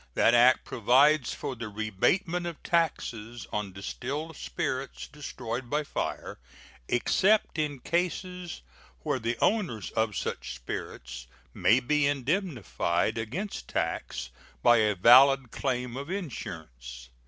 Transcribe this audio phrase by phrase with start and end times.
[0.15, 6.39] That act provides for the rebatement of taxes on distilled spirits destroyed by fire,
[6.87, 8.63] except in cases
[9.03, 14.31] where the owners of such spirits may be indemnified against tax
[14.63, 17.09] by a valid claim of insurance.